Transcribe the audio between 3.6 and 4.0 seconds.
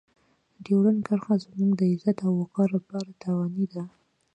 ده.